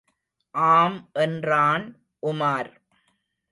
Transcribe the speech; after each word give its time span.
ஆம் 0.55 1.09
என்றான் 1.13 1.85
உமார். 2.21 2.71